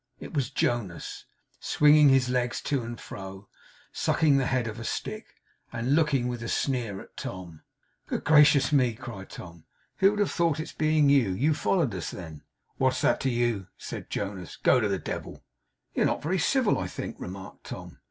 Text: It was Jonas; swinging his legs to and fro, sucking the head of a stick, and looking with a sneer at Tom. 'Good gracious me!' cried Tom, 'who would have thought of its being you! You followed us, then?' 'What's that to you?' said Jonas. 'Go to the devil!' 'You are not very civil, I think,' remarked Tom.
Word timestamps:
It 0.19 0.33
was 0.33 0.49
Jonas; 0.49 1.25
swinging 1.59 2.09
his 2.09 2.27
legs 2.27 2.59
to 2.61 2.81
and 2.81 2.99
fro, 2.99 3.47
sucking 3.91 4.37
the 4.37 4.47
head 4.47 4.65
of 4.65 4.79
a 4.79 4.83
stick, 4.83 5.35
and 5.71 5.93
looking 5.93 6.27
with 6.27 6.41
a 6.41 6.49
sneer 6.49 6.99
at 6.99 7.15
Tom. 7.15 7.61
'Good 8.07 8.23
gracious 8.23 8.71
me!' 8.71 8.95
cried 8.95 9.29
Tom, 9.29 9.65
'who 9.97 10.09
would 10.09 10.19
have 10.19 10.31
thought 10.31 10.57
of 10.57 10.63
its 10.63 10.71
being 10.73 11.07
you! 11.09 11.29
You 11.29 11.53
followed 11.53 11.93
us, 11.93 12.09
then?' 12.09 12.41
'What's 12.77 13.01
that 13.01 13.19
to 13.19 13.29
you?' 13.29 13.67
said 13.77 14.09
Jonas. 14.09 14.55
'Go 14.57 14.79
to 14.79 14.87
the 14.87 14.97
devil!' 14.97 15.43
'You 15.93 16.01
are 16.01 16.05
not 16.07 16.23
very 16.23 16.39
civil, 16.39 16.79
I 16.79 16.87
think,' 16.87 17.19
remarked 17.19 17.65
Tom. 17.65 17.99